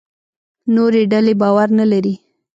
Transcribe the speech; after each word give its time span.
نورې 0.75 1.03
ډلې 1.11 1.33
باور 1.41 1.67
نه 1.79 1.85
لري. 1.91 2.13